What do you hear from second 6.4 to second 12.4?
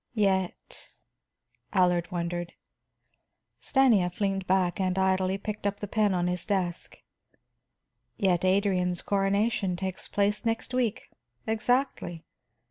desk. "Yet Adrian's coronation takes place next week, exactly.